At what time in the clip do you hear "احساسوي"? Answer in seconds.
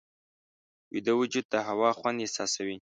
2.25-2.77